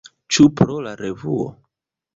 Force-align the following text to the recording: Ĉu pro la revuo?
Ĉu 0.37 0.45
pro 0.61 0.79
la 0.87 0.95
revuo? 1.05 1.49